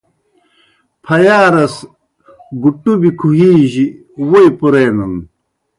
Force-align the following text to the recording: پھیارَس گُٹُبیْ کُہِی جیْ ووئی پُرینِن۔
پھیارَس 1.03 1.75
گُٹُبیْ 2.61 3.11
کُہِی 3.19 3.51
جیْ 3.71 3.85
ووئی 4.27 4.47
پُرینِن۔ 4.59 5.13